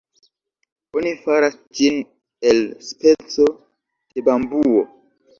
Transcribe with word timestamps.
Oni 0.99 1.09
faras 1.25 1.57
ĝin 1.79 1.99
el 2.51 2.61
speco 2.87 3.45
de 4.15 4.25
bambuo. 4.31 4.83